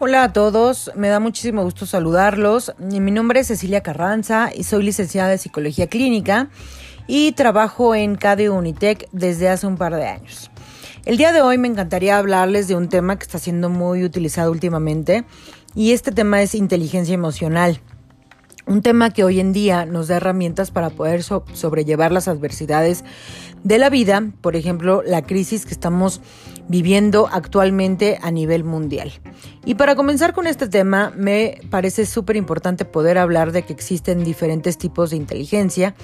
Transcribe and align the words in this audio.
Hola 0.00 0.22
a 0.22 0.32
todos, 0.32 0.92
me 0.94 1.08
da 1.08 1.18
muchísimo 1.18 1.64
gusto 1.64 1.84
saludarlos. 1.84 2.72
Mi 2.78 3.10
nombre 3.10 3.40
es 3.40 3.48
Cecilia 3.48 3.82
Carranza 3.82 4.48
y 4.54 4.62
soy 4.62 4.84
licenciada 4.84 5.30
de 5.30 5.38
Psicología 5.38 5.88
Clínica 5.88 6.50
y 7.08 7.32
trabajo 7.32 7.96
en 7.96 8.14
KD 8.14 8.48
Unitec 8.48 9.08
desde 9.10 9.48
hace 9.48 9.66
un 9.66 9.76
par 9.76 9.96
de 9.96 10.06
años. 10.06 10.52
El 11.04 11.16
día 11.16 11.32
de 11.32 11.42
hoy 11.42 11.58
me 11.58 11.66
encantaría 11.66 12.16
hablarles 12.16 12.68
de 12.68 12.76
un 12.76 12.88
tema 12.88 13.18
que 13.18 13.24
está 13.24 13.40
siendo 13.40 13.70
muy 13.70 14.04
utilizado 14.04 14.52
últimamente 14.52 15.24
y 15.74 15.90
este 15.90 16.12
tema 16.12 16.42
es 16.42 16.54
inteligencia 16.54 17.14
emocional. 17.14 17.80
Un 18.68 18.82
tema 18.82 19.08
que 19.08 19.24
hoy 19.24 19.40
en 19.40 19.54
día 19.54 19.86
nos 19.86 20.08
da 20.08 20.16
herramientas 20.16 20.70
para 20.70 20.90
poder 20.90 21.22
sobrellevar 21.22 22.12
las 22.12 22.28
adversidades 22.28 23.02
de 23.64 23.78
la 23.78 23.88
vida, 23.88 24.22
por 24.42 24.56
ejemplo, 24.56 25.02
la 25.06 25.22
crisis 25.22 25.64
que 25.64 25.72
estamos 25.72 26.20
viviendo 26.68 27.28
actualmente 27.32 28.18
a 28.20 28.30
nivel 28.30 28.64
mundial. 28.64 29.10
Y 29.64 29.76
para 29.76 29.96
comenzar 29.96 30.34
con 30.34 30.46
este 30.46 30.68
tema, 30.68 31.14
me 31.16 31.62
parece 31.70 32.04
súper 32.04 32.36
importante 32.36 32.84
poder 32.84 33.16
hablar 33.16 33.52
de 33.52 33.62
que 33.62 33.72
existen 33.72 34.22
diferentes 34.22 34.76
tipos 34.76 35.10
de 35.10 35.16
inteligencia. 35.16 35.94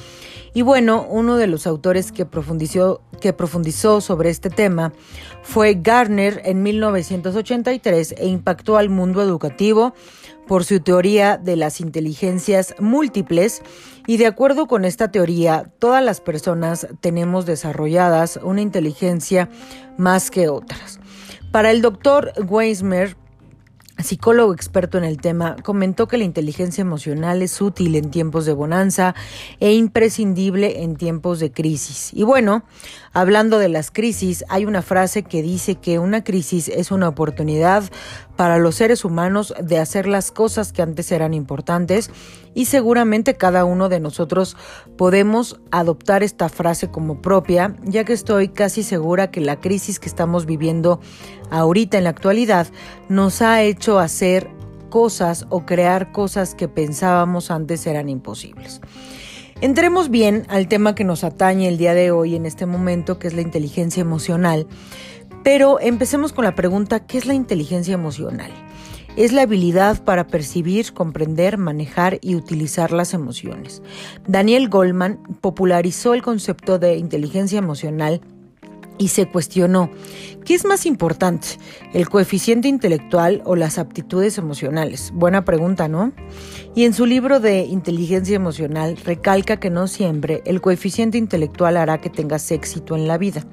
Y 0.55 0.63
bueno, 0.63 1.07
uno 1.07 1.37
de 1.37 1.49
los 1.49 1.67
autores 1.67 2.13
que 2.13 2.25
profundizó, 2.25 3.03
que 3.21 3.35
profundizó 3.35 4.01
sobre 4.01 4.31
este 4.31 4.49
tema 4.49 4.95
fue 5.43 5.75
Garner 5.75 6.41
en 6.47 6.63
1983 6.63 8.15
e 8.17 8.27
impactó 8.27 8.79
al 8.79 8.89
mundo 8.89 9.21
educativo 9.21 9.95
por 10.47 10.65
su 10.65 10.81
teoría 10.81 11.37
de 11.37 11.57
las 11.57 11.81
inteligencias 11.81 12.75
múltiples 12.79 13.63
y 14.07 14.19
de 14.19 14.27
acuerdo 14.27 14.67
con 14.67 14.85
esta 14.85 15.11
teoría, 15.11 15.73
todas 15.79 16.05
las 16.05 16.21
personas 16.21 16.87
tenemos 17.01 17.47
desarrolladas 17.47 18.39
una 18.43 18.61
inteligencia 18.61 19.49
más 19.97 20.31
que 20.31 20.49
otras. 20.49 21.01
Para 21.51 21.71
el 21.71 21.83
doctor 21.83 22.33
Weismer, 22.49 23.17
psicólogo 23.99 24.53
experto 24.53 24.99
en 24.99 25.05
el 25.05 25.21
tema, 25.21 25.57
comentó 25.63 26.09
que 26.09 26.19
la 26.19 26.25
inteligencia 26.25 26.83
emocional 26.83 27.43
es 27.43 27.61
útil 27.61 27.95
en 27.95 28.11
tiempos 28.11 28.45
de 28.45 28.53
bonanza 28.53 29.15
e 29.61 29.73
imprescindible 29.73 30.83
en 30.83 30.97
tiempos 30.97 31.39
de 31.39 31.53
crisis. 31.53 32.11
Y 32.13 32.25
bueno, 32.25 32.65
hablando 33.15 33.59
de 33.59 33.69
las 33.71 33.91
crisis, 33.91 34.45
hay 34.49 34.67
una 34.67 34.83
frase 34.83 35.23
que 35.23 35.43
dice 35.43 35.77
que 35.77 35.99
una 35.99 36.23
crisis 36.23 36.69
es 36.69 36.91
una 36.91 37.09
oportunidad 37.09 37.85
para 38.37 38.59
los 38.59 38.75
seres 38.75 39.05
humanos 39.05 39.55
de 39.63 39.79
hacer 39.79 40.07
las 40.07 40.31
cosas 40.31 40.73
que 40.73 40.83
antes 40.83 41.11
eran 41.13 41.33
importantes 41.33 42.11
y 42.55 42.67
seguramente 42.67 43.35
cada 43.35 43.65
uno 43.65 43.89
de 43.89 44.01
nosotros 44.01 44.57
podemos 44.99 45.61
adoptar 45.71 46.23
esta 46.23 46.49
frase 46.49 46.91
como 46.91 47.23
propia, 47.23 47.77
ya 47.85 48.05
que 48.05 48.13
estoy 48.13 48.49
casi 48.49 48.83
segura 48.83 49.31
que 49.31 49.41
la 49.41 49.61
crisis 49.61 49.99
que 49.99 50.09
estamos 50.09 50.45
viviendo 50.45 51.01
ahorita 51.51 51.97
en 51.97 52.05
la 52.05 52.11
actualidad 52.11 52.67
nos 53.09 53.41
ha 53.41 53.63
hecho 53.63 53.99
hacer 54.01 54.51
cosas 54.91 55.47
o 55.51 55.67
crear 55.67 56.13
cosas 56.13 56.55
que 56.55 56.69
pensábamos 56.69 57.51
antes 57.51 57.87
eran 57.87 58.09
imposibles. 58.09 58.81
Entremos 59.65 60.11
bien 60.11 60.45
al 60.51 60.69
tema 60.69 60.95
que 60.95 61.05
nos 61.05 61.25
atañe 61.25 61.69
el 61.69 61.79
día 61.79 61.95
de 61.95 62.11
hoy 62.11 62.37
en 62.37 62.45
este 62.45 62.67
momento, 62.67 63.19
que 63.19 63.29
es 63.29 63.33
la 63.33 63.41
inteligencia 63.41 64.03
emocional. 64.03 64.67
Pero 65.43 65.81
empecemos 65.81 66.35
con 66.35 66.45
la 66.45 66.55
pregunta, 66.55 67.07
¿qué 67.07 67.17
es 67.17 67.25
la 67.25 67.33
inteligencia 67.33 67.95
emocional? 67.95 68.51
Es 69.17 69.33
la 69.33 69.41
habilidad 69.41 70.05
para 70.05 70.27
percibir, 70.27 70.93
comprender, 70.93 71.57
manejar 71.57 72.19
y 72.21 72.35
utilizar 72.35 72.93
las 72.93 73.15
emociones. 73.15 73.81
Daniel 74.29 74.69
Goldman 74.69 75.19
popularizó 75.41 76.13
el 76.13 76.21
concepto 76.21 76.79
de 76.79 76.99
inteligencia 76.99 77.59
emocional 77.59 78.21
y 79.05 79.09
se 79.09 79.27
cuestionó, 79.27 79.91
¿qué 80.47 80.55
es 80.55 80.65
más 80.65 80.87
importante, 80.87 81.59
el 81.93 82.09
coeficiente 82.09 82.69
intelectual 82.69 83.43
o 83.45 83.55
las 83.55 83.77
aptitudes 83.77 84.39
emocionales? 84.39 85.13
Buena 85.13 85.45
pregunta, 85.45 85.89
¿no? 85.89 86.13
Y 86.75 86.85
en 86.85 86.95
su 86.95 87.05
libro 87.05 87.39
de 87.39 87.65
inteligencia 87.65 88.35
emocional 88.35 88.97
recalca 89.05 89.59
que 89.59 89.69
no 89.69 89.89
siempre 89.89 90.41
el 90.47 90.63
coeficiente 90.63 91.19
intelectual 91.19 91.77
hará 91.77 92.01
que 92.01 92.09
tengas 92.09 92.51
éxito 92.51 92.97
en 92.97 93.07
la 93.07 93.19
vida 93.19 93.45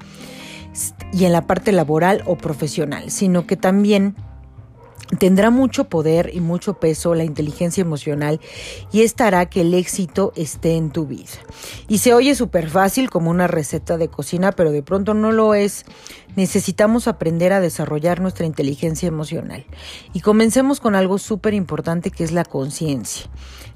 y 1.12 1.26
en 1.26 1.32
la 1.32 1.46
parte 1.46 1.70
laboral 1.70 2.22
o 2.24 2.38
profesional, 2.38 3.10
sino 3.10 3.46
que 3.46 3.58
también 3.58 4.16
Tendrá 5.18 5.50
mucho 5.50 5.84
poder 5.84 6.30
y 6.32 6.40
mucho 6.40 6.74
peso 6.74 7.14
la 7.14 7.24
inteligencia 7.24 7.82
emocional 7.82 8.40
y 8.92 9.02
esta 9.02 9.26
hará 9.26 9.44
que 9.46 9.60
el 9.60 9.74
éxito 9.74 10.32
esté 10.36 10.76
en 10.76 10.90
tu 10.90 11.06
vida. 11.06 11.32
Y 11.86 11.98
se 11.98 12.14
oye 12.14 12.34
súper 12.34 12.70
fácil 12.70 13.10
como 13.10 13.30
una 13.30 13.46
receta 13.46 13.98
de 13.98 14.08
cocina, 14.08 14.52
pero 14.52 14.72
de 14.72 14.82
pronto 14.82 15.12
no 15.12 15.30
lo 15.30 15.54
es. 15.54 15.84
Necesitamos 16.34 17.08
aprender 17.08 17.52
a 17.52 17.60
desarrollar 17.60 18.20
nuestra 18.20 18.46
inteligencia 18.46 19.06
emocional. 19.06 19.66
Y 20.14 20.20
comencemos 20.20 20.80
con 20.80 20.94
algo 20.94 21.18
súper 21.18 21.52
importante 21.52 22.10
que 22.10 22.24
es 22.24 22.32
la 22.32 22.46
conciencia. 22.46 23.26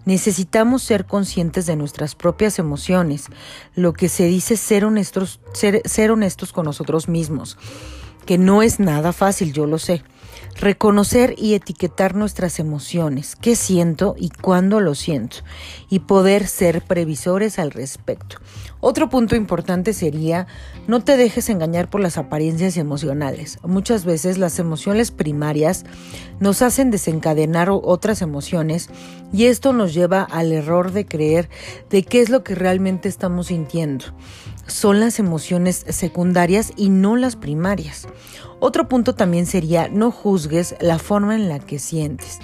Necesitamos 0.06 0.84
ser 0.84 1.04
conscientes 1.04 1.66
de 1.66 1.76
nuestras 1.76 2.14
propias 2.14 2.58
emociones, 2.58 3.26
lo 3.74 3.92
que 3.92 4.08
se 4.08 4.24
dice 4.24 4.56
ser 4.56 4.84
honestos, 4.84 5.40
ser, 5.52 5.82
ser 5.84 6.12
honestos 6.12 6.52
con 6.52 6.64
nosotros 6.64 7.08
mismos, 7.08 7.58
que 8.24 8.38
no 8.38 8.62
es 8.62 8.80
nada 8.80 9.12
fácil, 9.12 9.52
yo 9.52 9.66
lo 9.66 9.78
sé. 9.78 10.02
Reconocer 10.58 11.34
y 11.36 11.54
etiquetar 11.54 12.14
nuestras 12.14 12.58
emociones, 12.58 13.36
qué 13.36 13.56
siento 13.56 14.14
y 14.18 14.30
cuándo 14.30 14.80
lo 14.80 14.94
siento, 14.94 15.38
y 15.90 16.00
poder 16.00 16.46
ser 16.46 16.82
previsores 16.82 17.58
al 17.58 17.70
respecto. 17.70 18.38
Otro 18.80 19.08
punto 19.08 19.36
importante 19.36 19.92
sería 19.92 20.46
no 20.86 21.02
te 21.02 21.16
dejes 21.16 21.48
engañar 21.48 21.90
por 21.90 22.00
las 22.00 22.18
apariencias 22.18 22.76
emocionales. 22.76 23.58
Muchas 23.64 24.04
veces 24.04 24.38
las 24.38 24.58
emociones 24.58 25.10
primarias 25.10 25.84
nos 26.40 26.62
hacen 26.62 26.90
desencadenar 26.90 27.68
otras 27.70 28.22
emociones 28.22 28.88
y 29.32 29.46
esto 29.46 29.72
nos 29.72 29.92
lleva 29.92 30.22
al 30.22 30.52
error 30.52 30.92
de 30.92 31.06
creer 31.06 31.48
de 31.90 32.02
qué 32.02 32.20
es 32.20 32.30
lo 32.30 32.44
que 32.44 32.54
realmente 32.54 33.08
estamos 33.08 33.48
sintiendo. 33.48 34.06
Son 34.66 35.00
las 35.00 35.18
emociones 35.18 35.84
secundarias 35.88 36.72
y 36.76 36.88
no 36.88 37.16
las 37.16 37.36
primarias. 37.36 38.08
Otro 38.58 38.88
punto 38.88 39.14
también 39.14 39.44
sería 39.44 39.88
no 39.88 40.10
juzgues 40.10 40.76
la 40.80 40.98
forma 40.98 41.34
en 41.34 41.48
la 41.48 41.58
que 41.58 41.78
sientes. 41.78 42.38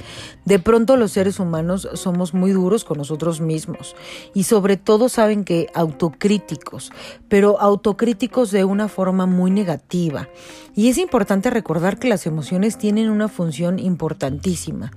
De 0.45 0.59
pronto 0.59 0.97
los 0.97 1.13
seres 1.13 1.41
humanos 1.41 1.89
somos 1.95 2.35
muy 2.35 2.53
duros 2.53 2.85
con 2.85 2.99
nosotros 2.99 3.41
mismos 3.41 3.97
y 4.35 4.45
sobre 4.45 4.77
todo 4.77 5.09
saben 5.09 5.45
que 5.45 5.69
autocríticos, 5.75 6.93
pero 7.29 7.61
autocríticos 7.61 8.51
de 8.51 8.65
una 8.65 8.89
forma 8.89 9.25
muy 9.25 9.51
negativa. 9.51 10.29
Y 10.75 10.89
es 10.89 10.99
importante 10.99 11.49
recordar 11.49 11.99
que 11.99 12.09
las 12.09 12.27
emociones 12.27 12.77
tienen 12.77 13.09
una 13.09 13.29
función 13.29 13.79
importantísima, 13.79 14.93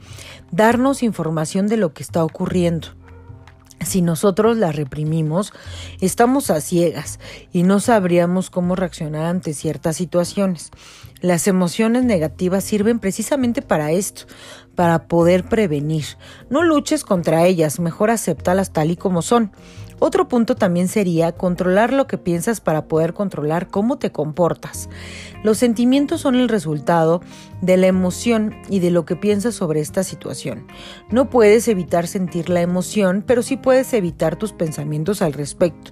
darnos 0.51 1.01
información 1.01 1.67
de 1.67 1.77
lo 1.77 1.93
que 1.93 2.03
está 2.03 2.25
ocurriendo. 2.25 2.89
Si 3.85 4.01
nosotros 4.01 4.57
la 4.57 4.71
reprimimos, 4.71 5.53
estamos 6.01 6.49
a 6.49 6.59
ciegas 6.59 7.19
y 7.53 7.63
no 7.63 7.79
sabríamos 7.79 8.49
cómo 8.49 8.75
reaccionar 8.75 9.25
ante 9.25 9.53
ciertas 9.53 9.95
situaciones. 9.95 10.71
Las 11.25 11.47
emociones 11.47 12.03
negativas 12.03 12.63
sirven 12.63 12.99
precisamente 12.99 13.63
para 13.63 13.91
esto, 13.91 14.27
para 14.75 15.07
poder 15.07 15.43
prevenir. 15.43 16.05
No 16.51 16.61
luches 16.61 17.03
contra 17.03 17.47
ellas, 17.47 17.79
mejor 17.79 18.11
acéptalas 18.11 18.71
tal 18.71 18.91
y 18.91 18.95
como 18.95 19.23
son. 19.23 19.51
Otro 19.97 20.27
punto 20.27 20.53
también 20.53 20.87
sería 20.87 21.31
controlar 21.31 21.93
lo 21.93 22.05
que 22.05 22.19
piensas 22.19 22.61
para 22.61 22.87
poder 22.87 23.15
controlar 23.15 23.69
cómo 23.69 23.97
te 23.97 24.11
comportas. 24.11 24.87
Los 25.41 25.57
sentimientos 25.57 26.21
son 26.21 26.35
el 26.35 26.47
resultado 26.47 27.21
de 27.59 27.77
la 27.77 27.87
emoción 27.87 28.55
y 28.69 28.77
de 28.77 28.91
lo 28.91 29.05
que 29.05 29.15
piensas 29.15 29.55
sobre 29.55 29.79
esta 29.79 30.03
situación. 30.03 30.67
No 31.09 31.31
puedes 31.31 31.67
evitar 31.67 32.05
sentir 32.05 32.51
la 32.51 32.61
emoción, 32.61 33.23
pero 33.25 33.41
sí 33.41 33.57
puedes 33.57 33.91
evitar 33.93 34.35
tus 34.35 34.53
pensamientos 34.53 35.23
al 35.23 35.33
respecto. 35.33 35.89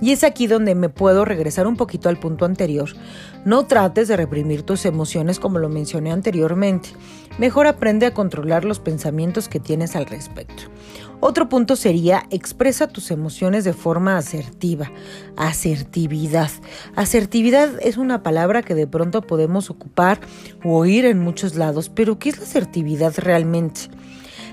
Y 0.00 0.12
es 0.12 0.24
aquí 0.24 0.46
donde 0.46 0.74
me 0.74 0.90
puedo 0.90 1.24
regresar 1.24 1.66
un 1.66 1.76
poquito 1.76 2.08
al 2.08 2.18
punto 2.18 2.44
anterior. 2.44 2.90
No 3.44 3.66
trates 3.66 4.08
de 4.08 4.16
reprimir 4.16 4.62
tus 4.62 4.84
emociones 4.84 5.40
como 5.40 5.58
lo 5.58 5.70
mencioné 5.70 6.12
anteriormente. 6.12 6.90
Mejor 7.38 7.66
aprende 7.66 8.06
a 8.06 8.12
controlar 8.12 8.64
los 8.64 8.78
pensamientos 8.78 9.48
que 9.48 9.60
tienes 9.60 9.96
al 9.96 10.06
respecto. 10.06 10.64
Otro 11.20 11.48
punto 11.48 11.76
sería 11.76 12.24
expresa 12.30 12.88
tus 12.88 13.10
emociones 13.10 13.64
de 13.64 13.72
forma 13.72 14.18
asertiva. 14.18 14.90
Asertividad. 15.36 16.50
Asertividad 16.94 17.70
es 17.80 17.96
una 17.96 18.22
palabra 18.22 18.62
que 18.62 18.74
de 18.74 18.86
pronto 18.86 19.22
podemos 19.22 19.70
ocupar 19.70 20.20
o 20.62 20.76
oír 20.76 21.06
en 21.06 21.20
muchos 21.20 21.54
lados, 21.54 21.88
pero 21.88 22.18
¿qué 22.18 22.28
es 22.28 22.38
la 22.38 22.44
asertividad 22.44 23.14
realmente? 23.16 23.82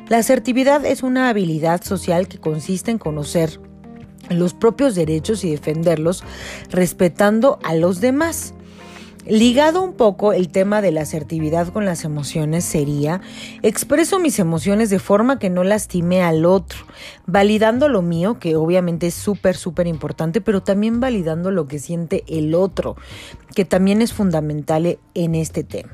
La 0.07 0.17
asertividad 0.17 0.85
es 0.85 1.03
una 1.03 1.27
habilidad 1.27 1.83
social 1.83 2.27
que 2.27 2.37
consiste 2.37 2.91
en 2.91 2.97
conocer 2.97 3.59
los 4.29 4.53
propios 4.53 4.95
derechos 4.95 5.43
y 5.43 5.51
defenderlos 5.51 6.23
respetando 6.69 7.59
a 7.63 7.75
los 7.75 8.01
demás. 8.01 8.53
Ligado 9.25 9.81
un 9.81 9.93
poco 9.93 10.33
el 10.33 10.49
tema 10.49 10.81
de 10.81 10.91
la 10.91 11.01
asertividad 11.01 11.69
con 11.69 11.85
las 11.85 12.03
emociones 12.03 12.65
sería, 12.65 13.21
expreso 13.61 14.19
mis 14.19 14.37
emociones 14.37 14.89
de 14.89 14.99
forma 14.99 15.39
que 15.39 15.49
no 15.49 15.63
lastime 15.63 16.21
al 16.21 16.43
otro, 16.43 16.79
validando 17.25 17.87
lo 17.87 18.01
mío, 18.01 18.37
que 18.37 18.57
obviamente 18.57 19.07
es 19.07 19.13
súper, 19.13 19.55
súper 19.55 19.87
importante, 19.87 20.41
pero 20.41 20.61
también 20.61 20.99
validando 20.99 21.51
lo 21.51 21.67
que 21.67 21.79
siente 21.79 22.25
el 22.27 22.53
otro, 22.53 22.97
que 23.55 23.63
también 23.63 24.01
es 24.01 24.11
fundamental 24.11 24.99
en 25.13 25.35
este 25.35 25.63
tema. 25.63 25.93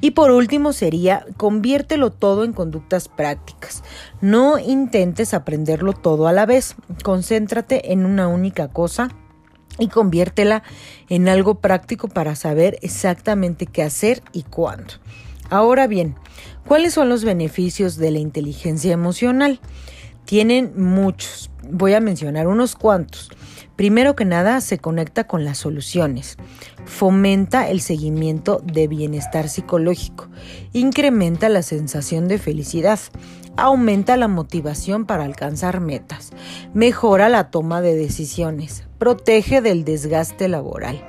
Y 0.00 0.12
por 0.12 0.30
último 0.30 0.72
sería, 0.72 1.26
conviértelo 1.36 2.10
todo 2.10 2.44
en 2.44 2.52
conductas 2.52 3.08
prácticas. 3.08 3.82
No 4.20 4.58
intentes 4.58 5.34
aprenderlo 5.34 5.92
todo 5.92 6.26
a 6.26 6.32
la 6.32 6.46
vez. 6.46 6.74
Concéntrate 7.02 7.92
en 7.92 8.06
una 8.06 8.28
única 8.28 8.68
cosa 8.68 9.08
y 9.78 9.88
conviértela 9.88 10.62
en 11.08 11.28
algo 11.28 11.56
práctico 11.56 12.08
para 12.08 12.34
saber 12.34 12.78
exactamente 12.82 13.66
qué 13.66 13.82
hacer 13.82 14.22
y 14.32 14.42
cuándo. 14.44 14.94
Ahora 15.50 15.86
bien, 15.86 16.14
¿cuáles 16.66 16.94
son 16.94 17.08
los 17.08 17.24
beneficios 17.24 17.96
de 17.96 18.10
la 18.10 18.18
inteligencia 18.18 18.92
emocional? 18.92 19.60
Tienen 20.24 20.72
muchos. 20.76 21.50
Voy 21.68 21.94
a 21.94 22.00
mencionar 22.00 22.46
unos 22.46 22.76
cuantos. 22.76 23.30
Primero 23.80 24.14
que 24.14 24.26
nada, 24.26 24.60
se 24.60 24.76
conecta 24.76 25.26
con 25.26 25.46
las 25.46 25.56
soluciones, 25.56 26.36
fomenta 26.84 27.66
el 27.70 27.80
seguimiento 27.80 28.60
de 28.62 28.86
bienestar 28.88 29.48
psicológico, 29.48 30.28
incrementa 30.74 31.48
la 31.48 31.62
sensación 31.62 32.28
de 32.28 32.36
felicidad, 32.36 33.00
aumenta 33.56 34.18
la 34.18 34.28
motivación 34.28 35.06
para 35.06 35.24
alcanzar 35.24 35.80
metas, 35.80 36.28
mejora 36.74 37.30
la 37.30 37.50
toma 37.50 37.80
de 37.80 37.96
decisiones, 37.96 38.84
protege 38.98 39.62
del 39.62 39.86
desgaste 39.86 40.48
laboral, 40.48 41.02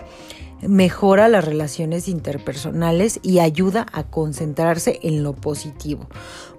mejora 0.61 1.27
las 1.27 1.43
relaciones 1.43 2.07
interpersonales 2.07 3.19
y 3.21 3.39
ayuda 3.39 3.85
a 3.91 4.03
concentrarse 4.03 4.97
en 5.03 5.23
lo 5.23 5.33
positivo. 5.33 6.07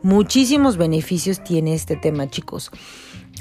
Muchísimos 0.03 0.77
beneficios 0.77 1.43
tiene 1.43 1.73
este 1.73 1.97
tema, 1.97 2.29
chicos. 2.29 2.71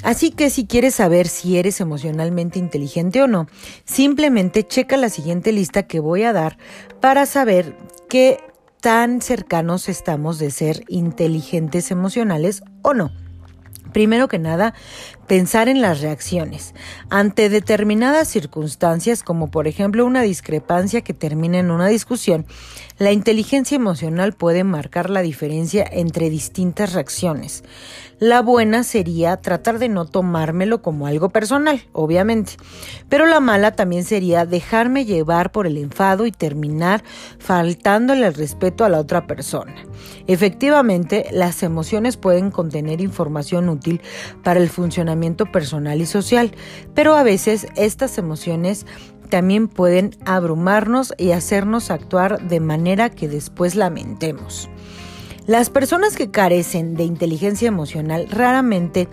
Así 0.02 0.30
que 0.30 0.50
si 0.50 0.66
quieres 0.66 0.96
saber 0.96 1.28
si 1.28 1.58
eres 1.58 1.80
emocionalmente 1.80 2.58
inteligente 2.58 3.22
o 3.22 3.28
no, 3.28 3.46
simplemente 3.84 4.66
checa 4.66 4.96
la 4.96 5.08
siguiente 5.08 5.52
lista 5.52 5.84
que 5.84 6.00
voy 6.00 6.24
a 6.24 6.32
dar 6.32 6.58
para 7.00 7.26
saber 7.26 7.76
qué 8.08 8.40
tan 8.80 9.22
cercanos 9.22 9.88
estamos 9.88 10.38
de 10.40 10.50
ser 10.50 10.84
inteligentes 10.88 11.90
emocionales 11.92 12.62
o 12.82 12.94
no. 12.94 13.12
Primero 13.92 14.28
que 14.28 14.38
nada, 14.38 14.74
pensar 15.26 15.68
en 15.68 15.80
las 15.80 16.00
reacciones. 16.00 16.74
Ante 17.10 17.48
determinadas 17.48 18.28
circunstancias, 18.28 19.22
como 19.22 19.50
por 19.50 19.68
ejemplo 19.68 20.04
una 20.04 20.22
discrepancia 20.22 21.02
que 21.02 21.14
termina 21.14 21.58
en 21.58 21.70
una 21.70 21.88
discusión, 21.88 22.46
la 22.98 23.12
inteligencia 23.12 23.76
emocional 23.76 24.32
puede 24.32 24.64
marcar 24.64 25.10
la 25.10 25.22
diferencia 25.22 25.84
entre 25.90 26.30
distintas 26.30 26.92
reacciones. 26.92 27.64
La 28.18 28.40
buena 28.40 28.84
sería 28.84 29.36
tratar 29.38 29.78
de 29.78 29.88
no 29.88 30.06
tomármelo 30.06 30.80
como 30.80 31.06
algo 31.06 31.30
personal, 31.30 31.82
obviamente, 31.92 32.52
pero 33.08 33.26
la 33.26 33.40
mala 33.40 33.72
también 33.72 34.04
sería 34.04 34.46
dejarme 34.46 35.04
llevar 35.04 35.50
por 35.50 35.66
el 35.66 35.76
enfado 35.76 36.26
y 36.26 36.32
terminar 36.32 37.02
faltándole 37.38 38.26
el 38.26 38.34
respeto 38.34 38.84
a 38.84 38.88
la 38.88 39.00
otra 39.00 39.26
persona. 39.26 39.74
Efectivamente, 40.26 41.26
las 41.32 41.62
emociones 41.62 42.16
pueden 42.16 42.50
contener 42.50 43.00
información 43.00 43.68
útil 43.68 44.00
para 44.42 44.60
el 44.60 44.68
funcionamiento 44.68 45.46
personal 45.46 46.00
y 46.00 46.06
social, 46.06 46.52
pero 46.94 47.16
a 47.16 47.22
veces 47.22 47.66
estas 47.76 48.18
emociones 48.18 48.86
también 49.28 49.66
pueden 49.66 50.10
abrumarnos 50.26 51.14
y 51.16 51.30
hacernos 51.30 51.90
actuar 51.90 52.46
de 52.48 52.60
manera 52.60 53.08
que 53.08 53.28
después 53.28 53.74
lamentemos. 53.74 54.68
Las 55.46 55.70
personas 55.70 56.14
que 56.14 56.30
carecen 56.30 56.94
de 56.94 57.02
inteligencia 57.02 57.66
emocional 57.66 58.28
raramente 58.30 59.08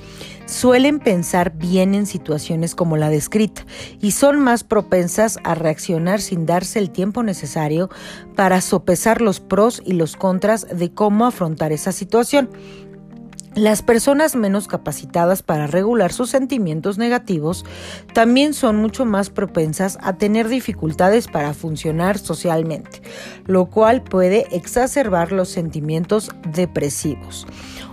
suelen 0.46 1.00
pensar 1.00 1.54
bien 1.58 1.96
en 1.96 2.06
situaciones 2.06 2.76
como 2.76 2.98
la 2.98 3.10
descrita 3.10 3.66
y 4.00 4.12
son 4.12 4.40
más 4.40 4.64
propensas 4.64 5.40
a 5.44 5.56
reaccionar 5.56 6.22
sin 6.22 6.46
darse 6.46 6.78
el 6.78 6.92
tiempo 6.92 7.24
necesario 7.24 7.90
para 8.36 8.62
sopesar 8.62 9.22
los 9.22 9.40
pros 9.40 9.82
y 9.84 9.94
los 9.94 10.16
contras 10.16 10.68
de 10.72 10.92
cómo 10.92 11.26
afrontar 11.26 11.72
esa 11.72 11.92
situación. 11.92 12.50
Las 13.60 13.82
personas 13.82 14.38
menos 14.38 14.70
capacitadas 14.70 15.44
para 15.44 15.68
regular 15.68 16.14
sus 16.14 16.30
sentimientos 16.30 16.98
negativos 16.98 17.66
también 18.14 18.54
son 18.54 18.78
mucho 18.78 19.04
más 19.04 19.30
propensas 19.30 19.98
a 20.02 20.14
tener 20.14 20.48
dificultades 20.48 21.28
para 21.28 21.54
funcionar 21.54 22.18
socialmente, 22.18 23.02
lo 23.48 23.66
cual 23.66 24.02
puede 24.02 24.48
exacerbar 24.56 25.34
los 25.34 25.50
sentimientos 25.50 26.32
depresivos. 26.54 27.46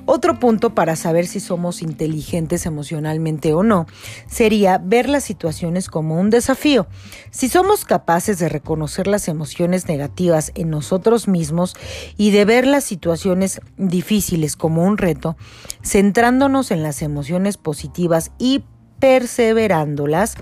Otro 0.08 0.38
punto 0.38 0.72
para 0.72 0.94
saber 0.94 1.26
si 1.26 1.40
somos 1.40 1.82
inteligentes 1.82 2.64
emocionalmente 2.64 3.52
o 3.52 3.64
no 3.64 3.86
sería 4.28 4.78
ver 4.78 5.08
las 5.08 5.24
situaciones 5.24 5.88
como 5.88 6.20
un 6.20 6.30
desafío. 6.30 6.86
Si 7.32 7.48
somos 7.48 7.84
capaces 7.84 8.38
de 8.38 8.48
reconocer 8.48 9.08
las 9.08 9.26
emociones 9.26 9.88
negativas 9.88 10.52
en 10.54 10.70
nosotros 10.70 11.26
mismos 11.26 11.74
y 12.16 12.30
de 12.30 12.44
ver 12.44 12.68
las 12.68 12.84
situaciones 12.84 13.60
difíciles 13.78 14.54
como 14.54 14.84
un 14.84 14.96
reto, 14.96 15.36
centrándonos 15.82 16.70
en 16.70 16.82
las 16.82 17.03
emociones 17.03 17.56
positivas 17.56 18.32
y 18.38 18.64
perseverándolas, 18.99 20.37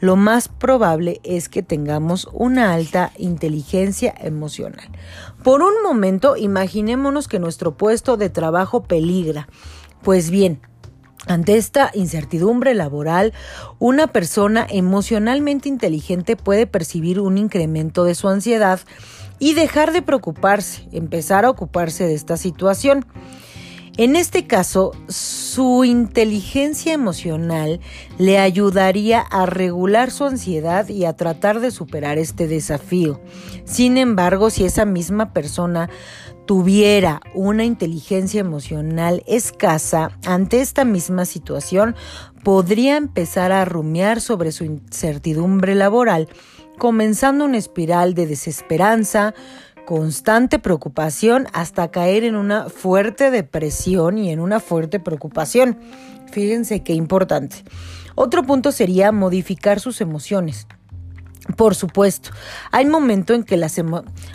lo 0.00 0.16
más 0.16 0.48
probable 0.48 1.20
es 1.22 1.48
que 1.48 1.62
tengamos 1.62 2.28
una 2.32 2.74
alta 2.74 3.12
inteligencia 3.16 4.14
emocional. 4.18 4.88
Por 5.44 5.62
un 5.62 5.82
momento, 5.82 6.36
imaginémonos 6.36 7.28
que 7.28 7.38
nuestro 7.38 7.76
puesto 7.76 8.16
de 8.16 8.30
trabajo 8.30 8.82
peligra. 8.82 9.48
Pues 10.02 10.30
bien, 10.30 10.60
ante 11.26 11.56
esta 11.56 11.90
incertidumbre 11.94 12.74
laboral, 12.74 13.34
una 13.78 14.06
persona 14.06 14.66
emocionalmente 14.70 15.68
inteligente 15.68 16.34
puede 16.34 16.66
percibir 16.66 17.20
un 17.20 17.36
incremento 17.36 18.04
de 18.04 18.14
su 18.14 18.28
ansiedad 18.28 18.80
y 19.38 19.54
dejar 19.54 19.92
de 19.92 20.02
preocuparse, 20.02 20.88
empezar 20.92 21.44
a 21.44 21.50
ocuparse 21.50 22.06
de 22.06 22.14
esta 22.14 22.36
situación. 22.36 23.04
En 24.00 24.16
este 24.16 24.46
caso, 24.46 24.92
su 25.08 25.84
inteligencia 25.84 26.94
emocional 26.94 27.80
le 28.16 28.38
ayudaría 28.38 29.20
a 29.20 29.44
regular 29.44 30.10
su 30.10 30.24
ansiedad 30.24 30.88
y 30.88 31.04
a 31.04 31.16
tratar 31.16 31.60
de 31.60 31.70
superar 31.70 32.16
este 32.16 32.48
desafío. 32.48 33.20
Sin 33.66 33.98
embargo, 33.98 34.48
si 34.48 34.64
esa 34.64 34.86
misma 34.86 35.34
persona 35.34 35.90
tuviera 36.46 37.20
una 37.34 37.64
inteligencia 37.64 38.40
emocional 38.40 39.22
escasa 39.26 40.16
ante 40.24 40.62
esta 40.62 40.86
misma 40.86 41.26
situación, 41.26 41.94
podría 42.42 42.96
empezar 42.96 43.52
a 43.52 43.66
rumiar 43.66 44.22
sobre 44.22 44.50
su 44.50 44.64
incertidumbre 44.64 45.74
laboral, 45.74 46.30
comenzando 46.78 47.44
una 47.44 47.58
espiral 47.58 48.14
de 48.14 48.26
desesperanza, 48.26 49.34
constante 49.84 50.58
preocupación 50.58 51.46
hasta 51.52 51.90
caer 51.90 52.24
en 52.24 52.36
una 52.36 52.68
fuerte 52.68 53.30
depresión 53.30 54.18
y 54.18 54.30
en 54.30 54.40
una 54.40 54.60
fuerte 54.60 55.00
preocupación. 55.00 55.78
Fíjense 56.30 56.82
qué 56.82 56.94
importante. 56.94 57.64
Otro 58.14 58.42
punto 58.42 58.72
sería 58.72 59.12
modificar 59.12 59.80
sus 59.80 60.00
emociones. 60.00 60.66
Por 61.56 61.74
supuesto, 61.74 62.30
hay, 62.70 62.86
momento 62.86 63.34
en 63.34 63.44
que 63.44 63.56
las 63.56 63.80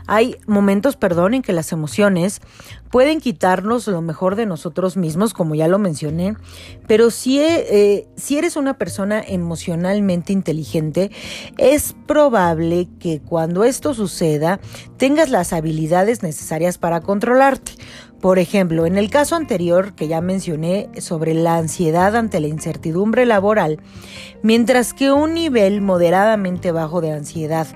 hay 0.07 0.37
momentos 0.47 0.95
perdón, 0.95 1.33
en 1.33 1.41
que 1.41 1.53
las 1.53 1.71
emociones 1.71 2.41
pueden 2.89 3.19
quitarnos 3.19 3.87
lo 3.87 4.01
mejor 4.01 4.35
de 4.35 4.45
nosotros 4.45 4.95
mismos, 4.95 5.33
como 5.33 5.53
ya 5.53 5.67
lo 5.67 5.79
mencioné, 5.79 6.35
pero 6.87 7.11
si, 7.11 7.39
eh, 7.41 8.07
si 8.15 8.37
eres 8.37 8.55
una 8.55 8.77
persona 8.77 9.21
emocionalmente 9.21 10.31
inteligente, 10.31 11.11
es 11.57 11.93
probable 12.07 12.87
que 12.99 13.19
cuando 13.19 13.65
esto 13.65 13.93
suceda 13.93 14.59
tengas 14.97 15.29
las 15.29 15.51
habilidades 15.51 16.23
necesarias 16.23 16.77
para 16.77 17.01
controlarte. 17.01 17.73
Por 18.21 18.39
ejemplo, 18.39 18.85
en 18.85 18.97
el 18.97 19.09
caso 19.09 19.35
anterior 19.35 19.93
que 19.93 20.07
ya 20.07 20.19
mencioné 20.19 20.89
sobre 20.99 21.33
la 21.33 21.57
ansiedad 21.57 22.15
ante 22.15 22.39
la 22.39 22.47
incertidumbre 22.47 23.25
laboral, 23.25 23.79
mientras 24.41 24.93
que 24.93 25.11
un 25.11 25.33
nivel 25.33 25.81
moderadamente 25.81 26.71
bajo 26.71 27.01
de 27.01 27.11
ansiedad 27.11 27.67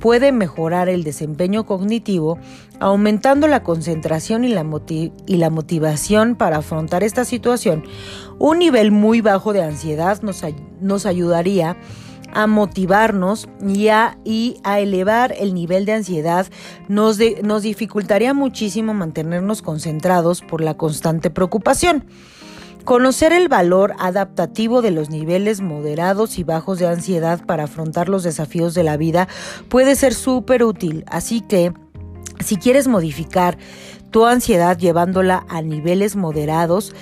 puede 0.00 0.32
mejorar 0.32 0.88
el 0.88 1.04
desempeño 1.04 1.66
cognitivo, 1.66 2.38
aumentando 2.80 3.48
la 3.48 3.62
concentración 3.62 4.44
y 4.44 4.48
la, 4.48 4.64
motivación 5.50 6.36
para 6.36 6.58
afrontar 6.58 7.02
esta 7.02 7.24
situación, 7.24 7.84
un 8.38 8.60
nivel 8.60 8.92
muy 8.92 9.20
bajo 9.20 9.52
de 9.52 9.62
ansiedad 9.62 10.22
nos, 10.22 10.42
nos 10.80 11.06
ayudaría 11.06 11.70
a 11.70 11.76
motivarnos 12.46 13.48
y 13.66 13.88
a, 13.88 14.18
y 14.24 14.56
a 14.64 14.80
elevar 14.80 15.34
el 15.38 15.54
nivel 15.54 15.84
de 15.84 15.92
ansiedad, 15.92 16.46
nos, 16.88 17.18
nos 17.42 17.62
dificultaría 17.62 18.34
muchísimo 18.34 18.94
mantenernos 18.94 19.62
concentrados 19.62 20.42
por 20.42 20.60
la 20.60 20.76
constante 20.76 21.30
preocupación. 21.30 22.04
Conocer 22.84 23.32
el 23.32 23.48
valor 23.48 23.94
adaptativo 23.98 24.80
de 24.80 24.90
los 24.90 25.10
niveles 25.10 25.60
moderados 25.60 26.38
y 26.38 26.44
bajos 26.44 26.78
de 26.78 26.86
ansiedad 26.86 27.44
para 27.44 27.64
afrontar 27.64 28.08
los 28.08 28.22
desafíos 28.22 28.72
de 28.72 28.82
la 28.84 28.96
vida 28.96 29.28
puede 29.68 29.94
ser 29.94 30.14
súper 30.14 30.64
útil, 30.64 31.04
así 31.06 31.42
que 31.42 31.74
si 32.40 32.56
quieres 32.56 32.88
modificar 32.88 33.58
tu 34.10 34.24
ansiedad 34.24 34.78
llevándola 34.78 35.44
a 35.48 35.60
niveles 35.60 36.16
moderados, 36.16 36.94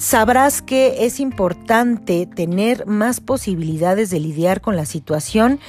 sabrás 0.00 0.62
que 0.62 1.04
es 1.04 1.20
importante 1.20 2.24
tener 2.26 2.86
más 2.86 3.20
posibilidades 3.20 4.08
de 4.08 4.18
lidiar 4.18 4.62
con 4.62 4.74
la 4.74 4.86
situación 4.86 5.60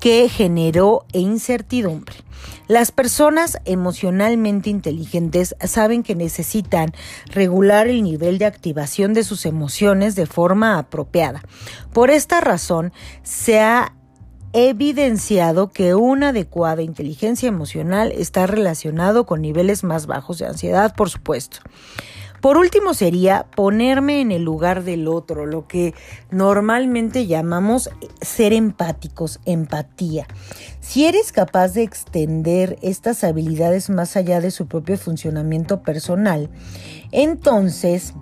que 0.00 0.28
generó 0.28 1.06
incertidumbre. 1.12 2.16
Las 2.68 2.92
personas 2.92 3.58
emocionalmente 3.64 4.68
inteligentes 4.68 5.56
saben 5.64 6.02
que 6.02 6.14
necesitan 6.14 6.92
regular 7.26 7.88
el 7.88 8.02
nivel 8.02 8.38
de 8.38 8.44
activación 8.44 9.14
de 9.14 9.24
sus 9.24 9.46
emociones 9.46 10.14
de 10.14 10.26
forma 10.26 10.78
apropiada. 10.78 11.42
Por 11.92 12.10
esta 12.10 12.40
razón, 12.40 12.92
se 13.22 13.60
ha 13.60 13.94
evidenciado 14.52 15.70
que 15.70 15.94
una 15.94 16.28
adecuada 16.28 16.82
inteligencia 16.82 17.48
emocional 17.48 18.12
está 18.12 18.46
relacionado 18.46 19.24
con 19.24 19.40
niveles 19.40 19.84
más 19.84 20.06
bajos 20.06 20.38
de 20.38 20.46
ansiedad, 20.46 20.94
por 20.94 21.08
supuesto. 21.08 21.60
Por 22.40 22.56
último 22.56 22.94
sería 22.94 23.46
ponerme 23.54 24.20
en 24.20 24.32
el 24.32 24.42
lugar 24.42 24.82
del 24.82 25.08
otro, 25.08 25.44
lo 25.44 25.66
que 25.66 25.94
normalmente 26.30 27.26
llamamos 27.26 27.90
ser 28.22 28.52
empáticos, 28.52 29.40
empatía. 29.44 30.26
Si 30.80 31.04
eres 31.04 31.32
capaz 31.32 31.74
de 31.74 31.82
extender 31.82 32.78
estas 32.82 33.24
habilidades 33.24 33.90
más 33.90 34.16
allá 34.16 34.40
de 34.40 34.50
su 34.50 34.66
propio 34.66 34.96
funcionamiento 34.96 35.82
personal, 35.82 36.48
entonces 37.12 38.14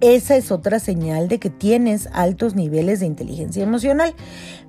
esa 0.00 0.36
es 0.36 0.50
otra 0.50 0.78
señal 0.78 1.28
de 1.28 1.38
que 1.38 1.50
tienes 1.50 2.08
altos 2.12 2.54
niveles 2.54 3.00
de 3.00 3.06
inteligencia 3.06 3.62
emocional. 3.62 4.14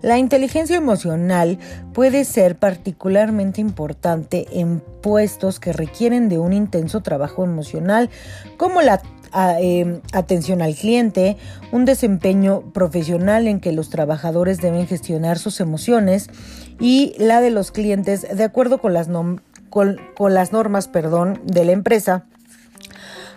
La 0.02 0.18
inteligencia 0.18 0.76
emocional 0.76 1.58
puede 1.94 2.26
ser 2.26 2.58
particularmente 2.58 3.62
importante 3.62 4.48
en 4.52 4.82
puestos 5.02 5.60
que 5.60 5.74
requieren 5.74 6.30
de 6.30 6.40
un 6.40 6.54
intenso 6.54 7.02
trabajo 7.02 7.44
emocional, 7.44 8.10
como 8.58 8.82
la 8.82 9.02
em, 9.60 10.02
atención 10.12 10.62
al 10.62 10.76
cliente, 10.76 11.38
un 11.72 11.86
desempeño 11.86 12.62
profesional 12.74 13.48
en 13.48 13.60
que 13.60 13.72
los 13.72 13.90
trabajadores 13.90 14.60
deben 14.60 14.88
gestionar 14.88 15.40
sus 15.40 15.60
emociones 15.60 16.30
y 16.80 17.14
la 17.18 17.42
de 17.42 17.52
los 17.52 17.72
clientes 17.72 18.28
de 18.36 18.44
acuerdo 18.44 18.80
con 18.80 18.94
las, 18.94 19.08
normas 19.08 20.92
de 20.92 21.66
la 21.66 21.72
empresa 21.72 22.26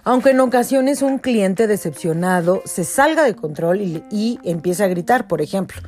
aunque 0.04 0.30
en 0.30 0.40
ocasiones 0.40 1.02
un 1.02 1.18
cliente 1.18 1.66
decepcionado 1.66 2.62
se 2.64 2.84
salga 2.84 3.24
de 3.24 3.34
control 3.34 3.80
y, 3.80 4.04
y 4.10 4.38
empiece 4.44 4.84
a 4.84 4.88
gritar, 4.88 5.26
por 5.26 5.40
ejemplo. 5.40 5.80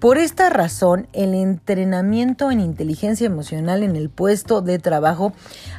Por 0.00 0.16
esta 0.16 0.48
razón, 0.48 1.08
el 1.12 1.34
entrenamiento 1.34 2.50
en 2.50 2.60
inteligencia 2.60 3.26
emocional 3.26 3.82
en 3.82 3.96
el 3.96 4.08
puesto 4.08 4.62
de 4.62 4.78
trabajo 4.78 5.34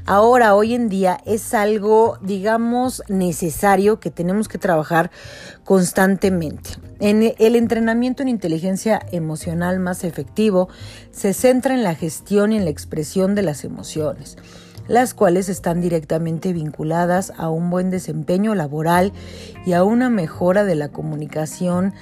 ahora, 0.05 0.53
hoy 0.53 0.75
en 0.75 0.89
día, 0.89 1.17
es 1.25 1.55
algo, 1.55 2.19
digamos, 2.21 3.01
necesario 3.07 3.99
que 3.99 4.11
tenemos 4.11 4.47
que 4.47 4.59
trabajar 4.59 5.09
constantemente. 5.63 6.69
En 6.99 7.33
el 7.39 7.55
entrenamiento 7.55 8.21
en 8.21 8.29
inteligencia 8.29 9.03
emocional 9.11 9.79
más 9.79 10.03
efectivo 10.03 10.69
se 11.09 11.33
centra 11.33 11.73
en 11.73 11.81
la 11.81 11.95
gestión 11.95 12.53
y 12.53 12.57
en 12.57 12.65
la 12.65 12.69
expresión 12.69 13.33
de 13.33 13.41
las 13.41 13.63
emociones 13.63 14.37
las 14.87 15.13
cuales 15.13 15.49
están 15.49 15.81
directamente 15.81 16.53
vinculadas 16.53 17.33
a 17.37 17.49
un 17.49 17.69
buen 17.69 17.89
desempeño 17.89 18.55
laboral 18.55 19.13
y 19.65 19.73
a 19.73 19.83
una 19.83 20.09
mejora 20.09 20.63
de 20.63 20.75
la 20.75 20.89
comunicación 20.89 21.93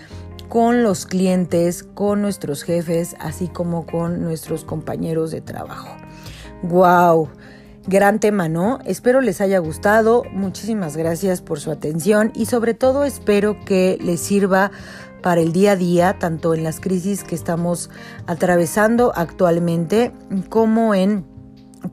con 0.50 0.82
los 0.84 1.06
clientes, 1.06 1.84
con 1.84 2.22
nuestros 2.22 2.64
jefes, 2.64 3.16
así 3.20 3.48
como 3.48 3.86
con 3.86 4.24
nuestros 4.24 4.66
compañeros 4.66 5.32
de 5.32 5.42
trabajo. 5.42 5.96
¡Wow! 6.64 7.30
Gran 7.88 8.20
tema, 8.20 8.50
¿no? 8.50 8.80
Espero 8.86 9.22
les 9.22 9.42
haya 9.42 9.60
gustado. 9.60 10.24
Muchísimas 10.34 10.98
gracias 10.98 11.42
por 11.42 11.60
su 11.60 11.72
atención 11.72 12.32
y 12.36 12.48
sobre 12.48 12.74
todo 12.74 13.04
espero 13.04 13.58
que 13.64 13.98
les 14.02 14.20
sirva 14.20 14.72
para 15.22 15.42
el 15.42 15.52
día 15.54 15.72
a 15.72 15.76
día, 15.76 16.18
tanto 16.20 16.54
en 16.54 16.64
las 16.64 16.80
crisis 16.80 17.24
que 17.24 17.36
estamos 17.36 17.90
atravesando 18.28 19.12
actualmente 19.16 20.12
como 20.50 20.94
en 20.94 21.26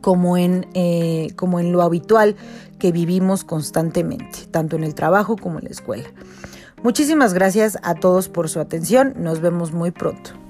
como 0.01 0.37
en, 0.37 0.67
eh, 0.75 1.29
como 1.37 1.61
en 1.61 1.73
lo 1.73 1.83
habitual 1.83 2.37
que 2.79 2.93
vivimos 2.93 3.45
constantemente, 3.45 4.47
tanto 4.51 4.77
en 4.77 4.85
el 4.85 4.95
trabajo 4.95 5.37
como 5.37 5.59
en 5.59 5.65
la 5.65 5.71
escuela. 5.71 6.09
Muchísimas 6.83 7.35
gracias 7.35 7.79
a 7.83 7.95
todos 7.95 8.29
por 8.29 8.49
su 8.49 8.61
atención. 8.61 9.15
Nos 9.17 9.41
vemos 9.41 9.73
muy 9.73 9.91
pronto. 9.91 10.46